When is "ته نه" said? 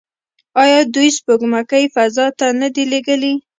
2.37-2.67